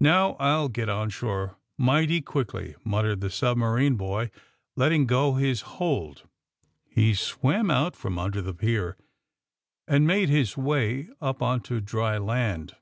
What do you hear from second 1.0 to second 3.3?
shore mighty quickly," mut tered the